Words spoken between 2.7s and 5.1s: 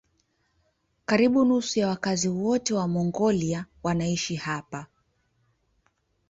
wa Mongolia wanaishi hapa.